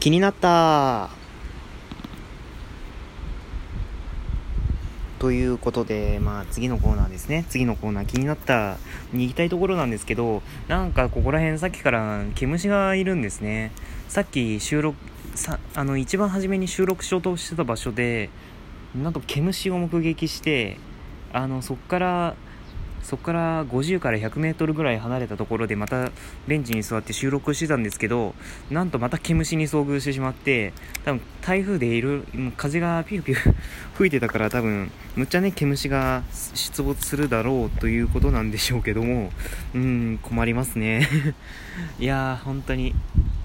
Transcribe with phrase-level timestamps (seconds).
[0.00, 1.10] 気になった
[5.18, 7.44] ということで、まあ次のコーナーですね。
[7.50, 8.78] 次のコーナー気になった
[9.12, 13.72] に行きたいところなんですけど、なんかここら辺さっきから毛虫がいるんですね。
[14.08, 14.96] さっき収録、
[15.34, 18.30] さあの一番初めに収録しようとしてた場所で、
[18.94, 20.78] なんと毛虫を目撃して、
[21.34, 22.34] あのそこから
[23.02, 26.10] そこから50から100メートルぐらい離れたところでまた
[26.46, 28.34] ベンチに座って収録してたんですけど
[28.70, 30.72] なんとまた毛虫に遭遇してしまって
[31.04, 32.24] 多分台風でいる
[32.56, 33.54] 風がピューピュー
[33.96, 36.22] 吹いてたから多分むっちゃね毛虫が
[36.54, 39.32] 出没するだろうということなんでしょうけども
[39.74, 41.08] うん困りますね。
[41.98, 42.94] いやー本当に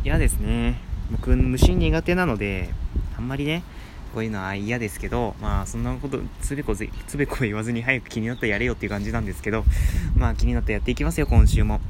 [0.03, 0.79] 嫌ですね。
[1.11, 2.69] 僕虫苦手なので
[3.17, 3.63] あんまりね
[4.15, 9.65] こういうのは嫌ですけど、まあそんなことつべこぜ、つべこ言わずに早く気になったらやれよっていう感じなんですけど、
[10.15, 11.81] まあ気になったらやっていきますよ、今週も。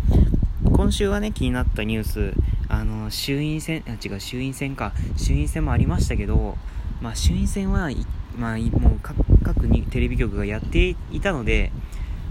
[0.73, 2.33] 今週はね、気になったニュース、
[2.67, 6.57] あの、衆院選、あ、違う、衆院選か、衆院選もありましたけど、
[6.99, 7.91] まあ衆院選は、
[8.35, 11.71] まあもう各各にテレビ局がやっていたので、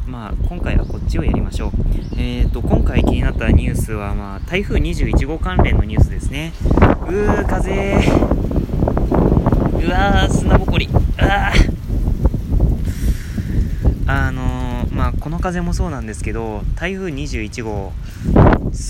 [0.09, 1.71] まあ、今回はこっちをやりましょう。
[2.19, 6.53] えっ、ー、と、今回気になったニュースは、まあ、台風21号関連のニュースですね。
[6.61, 7.95] うー、風
[9.85, 10.89] うわー、砂ぼこり。
[11.19, 11.53] あ
[14.07, 17.93] あのー、まあ、この風もそうなんですけど、台風21号、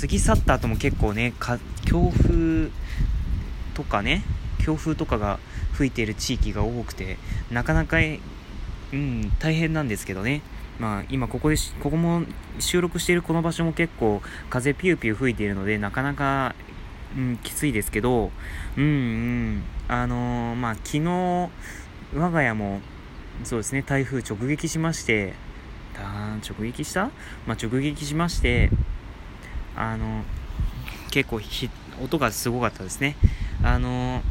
[0.00, 1.32] 過ぎ去った後も結構ね、
[1.84, 2.70] 強風
[3.74, 4.22] とかね、
[4.60, 5.40] 強風とかが
[5.72, 7.18] 吹いている地域が多くて、
[7.50, 7.96] なかなか、
[8.92, 10.42] うん、大変なんですけどね。
[10.78, 12.22] まあ、今ここでここも
[12.60, 16.56] 収録しているこの場所も結構風ピューピュー吹いているのでなかなか
[17.16, 18.30] うん、きついですけど、
[18.76, 21.50] うんうん、あのー、まあ、昨日、
[22.14, 22.80] 我が家も、
[23.44, 25.34] そうですね、台風直撃しまして、
[25.96, 27.10] 直撃した？
[27.46, 28.70] まあ、直撃しまして、
[29.76, 30.24] あの、
[31.10, 31.40] 結構、
[32.02, 33.16] 音がすごかったですね。
[33.62, 34.22] あの、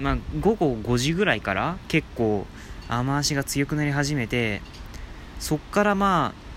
[0.00, 2.46] まあ、午後5時ぐらいから結構
[2.88, 4.62] 雨足が強くなり始めて、
[5.38, 6.47] そっからまあ、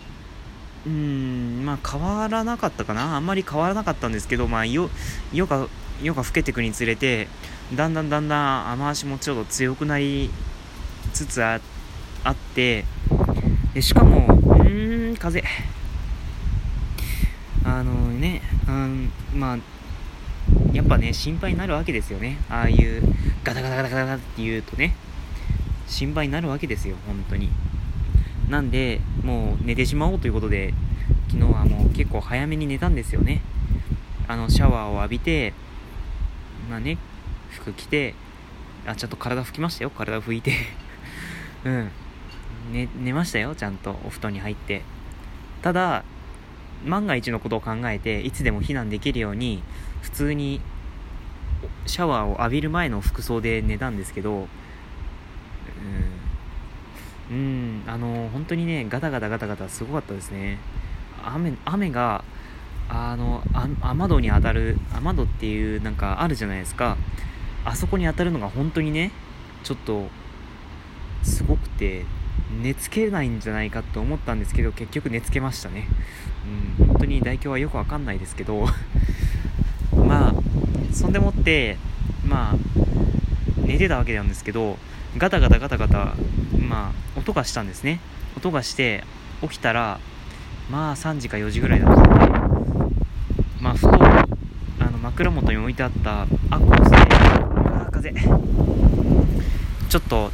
[0.85, 3.15] うん、まあ変わらなかったかな。
[3.15, 4.89] あんまり変わらなかったんですけど、まあ夜
[5.47, 5.67] が、
[6.01, 7.27] 夜が更けていくにつれて、
[7.75, 10.29] だんだんだんだん雨足もちょっと強くなり
[11.13, 11.59] つつあ
[12.29, 12.85] って、
[13.73, 14.63] でしかも、う
[15.11, 15.43] ん、風。
[17.63, 19.57] あのね、うん、まあ、
[20.73, 22.37] やっぱね、心配になるわけですよね。
[22.49, 23.03] ああいう
[23.43, 24.95] ガタガタガタガタって言うとね、
[25.87, 27.51] 心配になるわけですよ、本当に。
[28.51, 30.73] なんで、もう寝てしまおうということで、
[31.29, 33.41] 昨日はもう結構早めに寝たんですよね。
[34.27, 35.53] あの、シャワーを浴びて、
[36.69, 36.97] まあね、
[37.49, 38.13] 服着て、
[38.85, 39.89] あ、ちゃんと体拭きましたよ。
[39.89, 40.51] 体拭いて
[41.63, 41.91] うん。
[42.73, 43.55] 寝、寝ましたよ。
[43.55, 44.81] ちゃんとお布団に入って。
[45.61, 46.03] ただ、
[46.85, 49.63] 万が一のことを考えて、いつでも避難できるように、
[50.01, 50.59] 普通に
[51.85, 54.49] シャワーを浴びる前の服装で寝たんですけど、
[57.31, 60.57] うん、あの本当にね、ガタガタガタガタすごかったですね。
[61.23, 62.25] 雨、雨が、
[62.89, 63.41] あの、
[63.81, 66.97] 雨戸に当たる、雨戸っていうなんかあるじゃないですか。
[67.63, 69.11] あそこに当たるのが本当にね、
[69.63, 70.07] ちょっと、
[71.23, 72.03] すごくて、
[72.61, 75.87] 寝つけないんじゃないかと思ったんですけど、結局寝つけましたね。
[76.79, 78.65] うん、本当に代表はよくわかんないですけど、
[79.95, 80.33] まあ、
[80.91, 81.77] そんでもって、
[82.27, 82.55] まあ、
[83.65, 84.77] 寝てたわけなんですけど、
[85.17, 86.15] ガタガタガタガタ
[86.57, 87.99] まあ、音がしたんですね。
[88.37, 89.03] 音がして、
[89.41, 89.99] 起きたら、
[90.69, 92.41] まあ3時か4時ぐらいだったんで、
[93.59, 98.13] まあ、ふと、あの、枕元に置いてあったアコースで、ああ風。
[99.89, 100.31] ちょっと、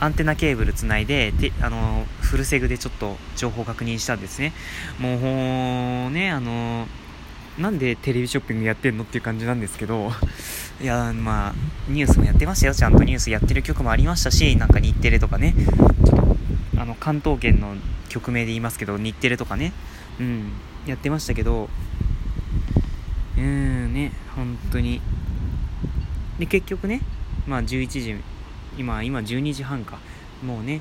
[0.00, 4.52] アンテナケーブルつないで、で、あの、フルセグでちょっと情報確認したんですね。
[4.98, 6.86] もう、ね、あの、
[7.58, 10.10] なんでテレビショッピングやってんのっていう感じなんですけど、
[10.82, 11.54] いや、まあ、
[11.88, 12.74] ニュースもやってましたよ。
[12.74, 15.54] ちゃんとニュースやってる曲もありましたし、なんか日テレとかね、
[16.04, 16.36] ちょっと、
[16.80, 17.76] あの、関東圏の
[18.08, 19.72] 曲名で言いますけど、日テレとかね、
[20.18, 20.52] うん、
[20.86, 21.68] やってましたけど、
[23.36, 25.00] うーんね、本当に。
[26.40, 27.02] で、結局ね、
[27.46, 28.16] まあ11時、
[28.76, 29.98] 今、今12時半か。
[30.44, 30.80] もうね、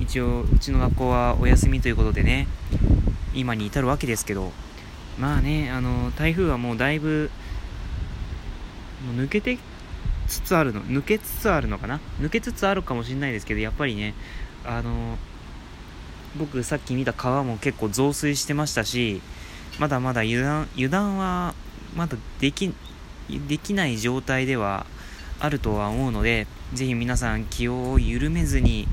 [0.00, 2.48] 一応、うちの学校はお休みということでね、
[3.34, 4.52] 今に至るわけですけど、
[5.18, 7.30] まあね、あの、台風はもうだいぶ、
[9.06, 9.58] もう抜けて
[10.26, 12.00] つつあるの、抜けつつあるのかな？
[12.20, 14.14] 抜けつつあるかもしれないですけど、やっぱりね、
[14.64, 15.18] あの、
[16.36, 19.20] 僕さっき見た川も結構増水してましたし、
[19.78, 21.54] まだまだ油断、油断は
[21.94, 22.74] まだでき、
[23.48, 24.86] できない状態では
[25.38, 28.88] あるとは思うので、ぜひ皆さん気を緩めずに、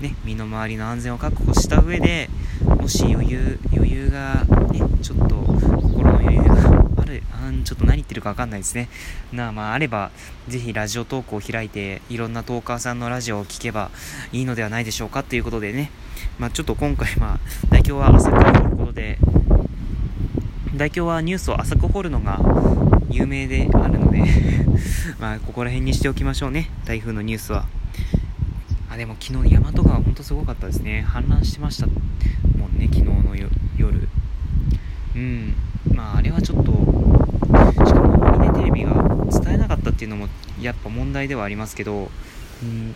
[0.00, 2.30] ね、身の回りの安全を確保した上で、
[2.64, 6.54] もし余裕、余裕が、ね、ちょっと心の余裕が
[6.96, 8.88] ある、うん、ちょっと何言ってるか分かんないですね。
[9.32, 10.10] なあ、まあ、あれば、
[10.48, 13.90] ぜひラジオトークを開いて、いろんなトーカーさんのラジオを聞けば
[14.32, 15.90] いいのではないでしょうかということでね、
[16.38, 17.40] まあ、ちょっと今回、まあ、
[17.70, 19.18] 代表は浅く掘ることで、
[20.74, 22.40] 代表はニュースを浅く掘るのが
[23.10, 24.22] 有名であるので
[25.18, 27.66] まあ、ここら辺にしておきましょうね、台風のニュースは。
[28.90, 31.04] あ、でも昨日、大和川、ほんとすごかったですね。
[31.08, 31.88] 氾濫してました
[32.78, 34.08] ね、昨日の夜。
[35.14, 35.54] うん。
[35.92, 36.72] まあ、あれはちょっと、
[37.84, 38.92] しかもあまりね、テレビが
[39.42, 40.28] 伝えなかったっていうのも、
[40.60, 42.10] やっぱ問題ではありますけど、
[42.62, 42.94] うん。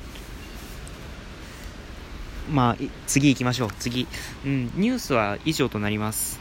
[2.50, 2.76] まあ、
[3.06, 3.70] 次行きましょう。
[3.78, 4.06] 次。
[4.44, 6.40] うん、ニュースは以上となります。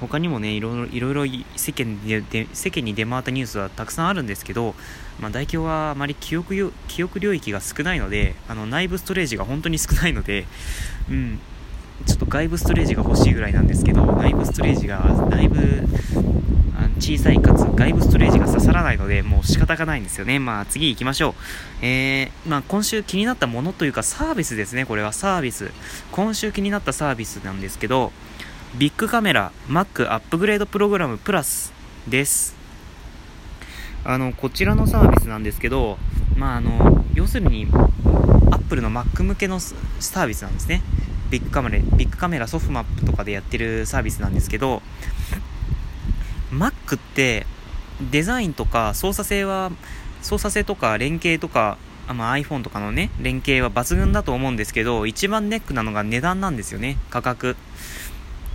[0.00, 1.24] 他にもね、いろいろ、
[1.56, 4.74] 世間で世間に出回ったニュースはたくさんあるんですけど、
[5.20, 10.46] まあ、大表はあまり記憶記憶領域が少ないので、あの内部ストレージが本当に少ないので、
[11.10, 11.38] うん、
[12.06, 14.98] ちょっと外部ストレージが欲しいぐらいなんですけど、内部ストレージが
[15.30, 15.58] だいぶ
[17.00, 20.38] 小さいかつ外部ストレージが刺さらないので、もう仕方がないんですよね。
[20.38, 21.34] まあ次行きましょう。
[21.82, 25.70] えー、まあ今週気になったものというかサービスですね、これはサービス。
[26.12, 28.12] 今週気になったサービスなんですけど、
[28.76, 31.72] ビッグカメラ Mac アップグレードプログラムプラス
[32.06, 32.54] です。
[34.04, 35.98] あの、こちらのサービスなんですけど、
[36.36, 37.66] まああの、要するに、
[38.50, 40.82] Apple の Mac 向けのサービスなんですね。
[41.30, 44.82] ビッグカメラ、ビッグカメラソフマップとかでやってるサービスなんですけど、
[46.50, 47.46] Mac って
[48.10, 49.70] デザインとか操作性は、
[50.22, 51.78] 操作性とか連携とか、
[52.08, 57.56] あまあ、iPhone とかのね、連携は抜群だと思うんですけど、一番ネックなのが値段なんですよね、価格。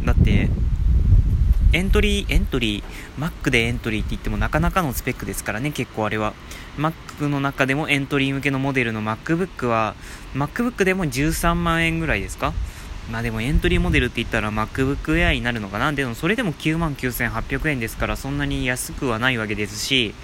[0.04, 0.50] だって、
[1.76, 6.34] エントリー、エントリー、Mac でエントリーって言ってもなかなかのスペックですからね、結構あれは。
[6.78, 9.94] Mac の中でもエントリー向けのモデルの MacBook は、
[10.34, 12.54] MacBook でも13万円ぐらいですか？
[13.12, 15.92] まあでもエントリーモデルって言ったら MacBook Air になるのかな？
[15.92, 20.16] でもそれでも9万9800円ですからそんなに安くはないわけですし、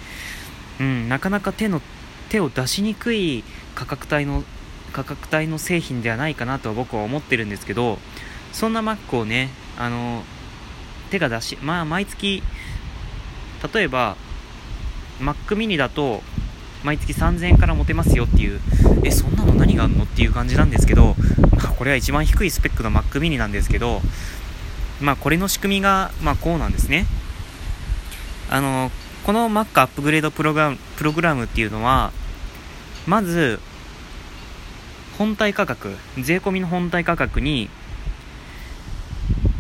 [0.80, 1.82] うん、なかなか手の、
[2.30, 3.44] 手を出しにくい
[3.76, 4.46] 価格帯の、
[4.94, 8.00] 価格帯の製品ではないかなとは僕は思ってるんですけど、
[8.54, 10.24] そんな Mac をね、あの、
[11.12, 12.42] 手が出し、まあ、毎月、
[13.74, 14.18] 例えば、
[15.20, 16.24] Mac mini だと、
[16.84, 18.60] 毎月3000円から持てますよっていう、
[19.04, 21.16] え、そんなの何があんのっていう感じなんですけど、
[21.52, 24.02] まあ、これは一番低いスペックの Mac mini なんですけど、
[25.00, 27.06] まあ、これの仕組みが、まあ、こうなんですね。
[28.50, 28.92] あの、
[29.26, 32.12] この Mac アップグレードプログラムっていうのは、
[33.06, 33.60] まず、
[35.18, 37.70] 本体価格、税込みの本体価格に、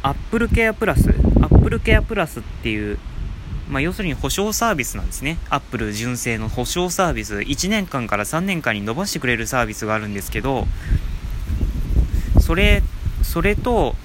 [0.02, 3.00] アップルケアプラス、アップルケアプラスっていう、
[3.70, 5.38] まあ、要するに保証サービスなんですね。
[5.50, 10.68] アップル純正の保証サービス、1年間から3年間に伸ばしてくれるサービスがあるんですけど、
[12.40, 12.84] それ、
[13.24, 13.96] それと、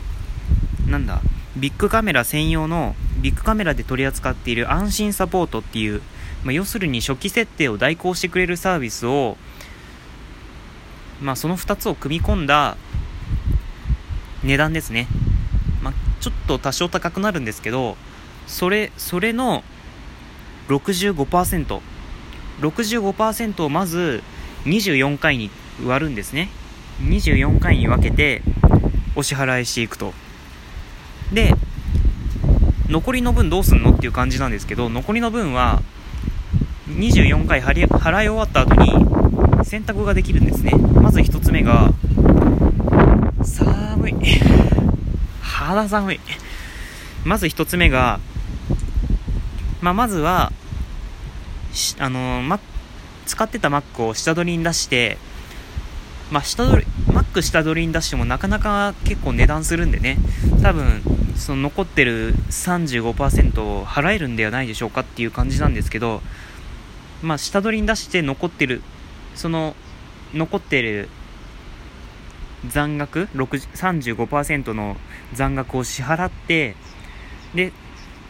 [0.89, 1.21] なんだ、
[1.57, 6.01] ビッグカメラ専用の、ビッグカメラで取り扱っている安心サポートっていう、
[6.45, 9.37] まあ、要するに初期設定を代行してくれるサービスを、
[11.21, 12.77] まあ、その2つを組み込んだ
[14.45, 15.09] 値段ですね。
[16.21, 17.97] ちょっと多少高くなるんですけど、
[18.47, 19.65] それ、それの
[20.69, 21.81] 65%、
[22.61, 24.23] 65%をまず
[24.65, 25.51] 24回に
[25.85, 26.49] 割るんですね。
[27.03, 28.43] 24回に分けて
[29.15, 30.15] お支払いしていくと。
[31.33, 31.55] で、
[32.89, 35.83] 残りの分どうすんのっていう感じなんですけど、残りの分は
[36.89, 40.71] 24回払い終わった後に選択ができるんですね。
[40.73, 41.93] まず1つ目が、
[43.43, 44.15] 寒い。
[45.67, 46.21] 肌寒い。
[47.25, 48.21] まず一つ目が、
[49.81, 50.53] まあ、まずは、
[51.99, 52.59] あのー、
[53.27, 55.19] 使ってた Mac を下取りに出して、
[56.31, 60.19] まあ、下取り、Mac 下取りに出してもなかなか結構値段するんでね、
[60.63, 61.03] 多分、
[61.35, 66.23] その残ってる35%を払えるんではないでしょうかっていう感じなんですけど、
[67.23, 68.83] まあ、下取りに出して残ってる、
[69.35, 69.75] その、
[70.33, 71.09] 残ってる
[72.71, 74.97] 残額35%の
[75.35, 76.75] 残額を支払って
[77.55, 77.73] で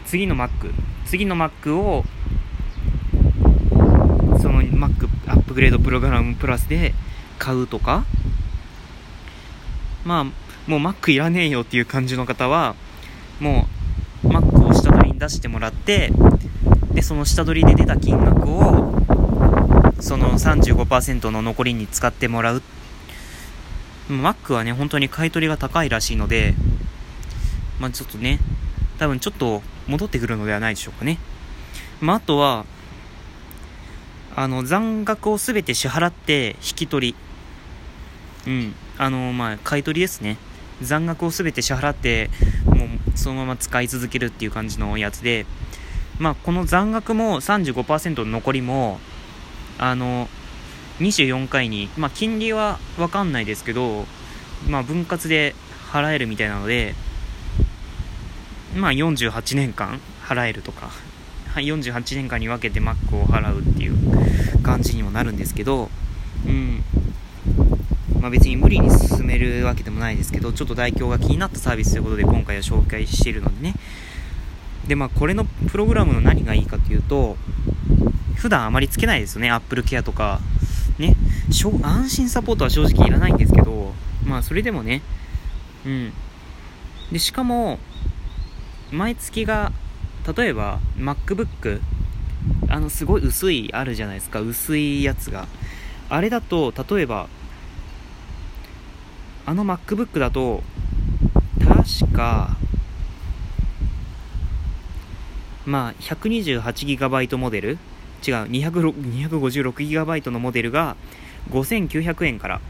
[0.05, 0.49] 次の Mac
[1.05, 2.03] 次の Mac を
[4.39, 6.93] その Mac アップグレードプログラムプラスで
[7.37, 8.05] 買うとか
[10.05, 10.23] まあ
[10.69, 12.75] もう Mac いらねえよっていう感じの方は
[13.39, 13.67] も
[14.23, 16.11] う Mac を下取りに出してもらって
[16.93, 19.01] でその下取りで出た金額を
[19.99, 22.61] その35%の残りに使ってもらう
[24.09, 26.53] Mac はね、本当に買い取りが高いらしいので、
[27.79, 28.39] まあちょっとね、
[28.97, 31.17] 多分ちょっと戻ってくるのではないでしょうかね。
[31.99, 32.65] まああとは、
[34.35, 37.15] あの、残額をすべて支払って引き取
[38.45, 38.51] り。
[38.51, 38.75] うん。
[38.97, 40.37] あの、まあ買い取りですね。
[40.81, 42.29] 残額をすべて支払って、
[42.65, 45.45] もうそのまま使い続けるっていう感じのやつで、
[46.19, 48.99] まあ、この残額も35%の残りも、
[49.77, 50.29] あの、
[50.99, 54.05] 24回に、まあ、金利はわかんないですけど、
[54.69, 55.55] まあ、分割で
[55.91, 56.95] 払えるみたいなので、
[58.75, 60.89] まあ、48年間払えるとか、
[61.55, 65.89] 48年間に分けてマックを払うっていう感じにもなるんですけど、
[66.45, 66.83] うん。
[68.19, 73.75] まあ、別に無理に進めるわけでもないですけど、ちょっと代表が気になったサービスということで今回は紹介しているのでね。
[74.87, 77.37] で、まあ、これのプログラムの何がいいかというと、
[78.35, 80.39] 普段あまりつけないですよね、Apple Care とか。
[80.99, 81.15] ね、
[81.83, 83.93] 安心サポートは正直いらないんですけど、
[84.25, 85.01] まあ、それでもね、
[85.85, 86.13] うん。
[87.11, 87.79] で、しかも、
[88.91, 89.71] 毎月が、
[90.35, 91.81] 例えば、MacBook、
[92.69, 95.47] あの、すごい薄い、あるじゃないですか、薄いやつが。
[96.09, 97.27] あれだと、例えば、
[99.45, 100.63] あの MacBook だと、
[101.59, 102.57] 確か、
[105.65, 107.77] まあ、128GB モデル
[108.25, 110.95] 違う、256GB のモデルが
[111.49, 112.61] 5900円から、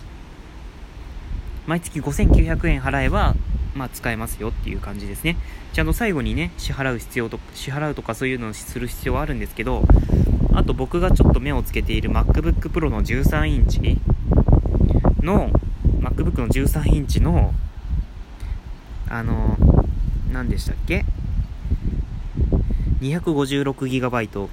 [1.65, 3.35] 毎月5900円払えば、
[3.75, 5.37] まあ、使えますよっていう感じですね。
[5.73, 9.83] ちゃんと最後にね、支払う必要と、支払うとかそういうのをする必要はあるんですけど、
[10.53, 13.99] あと僕がちょっと目をつけている MacBook Pro の13インチ
[15.21, 15.51] の
[15.99, 17.53] MacBook の13インチの、
[19.09, 19.57] あの、
[20.31, 21.05] 何でしたっけ
[23.01, 24.49] ?256GB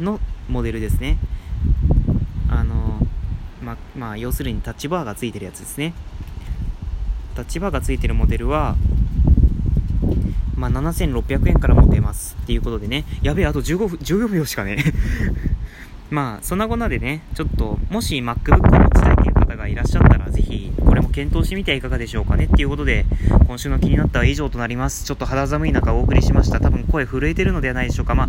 [0.00, 1.18] のモデルですね。
[2.48, 3.06] あの、
[3.62, 5.94] ま、まあ、要するにタッチバーがついてるやつですね。
[7.34, 8.76] タッチバーがついてるモデルは、
[10.56, 13.04] まあ、7600円から持てますっていうことでね。
[13.22, 14.82] やべえ、あと15 14秒しかね
[16.10, 20.19] まあ、そんなこんなでね、ちょっと、もし MacBook を持ちたいという方がいらっしゃったら、
[20.90, 23.06] これも検討してみてはいかがでしょうかねっていうことで、
[23.46, 25.04] 今週の気になったは以上となります。
[25.04, 26.58] ちょっと肌寒い中お送りしました。
[26.58, 28.16] 多分声震えてるのではないでしょうか。
[28.16, 28.28] まあ、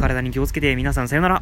[0.00, 1.30] 体に気をつけて皆さんさよなら。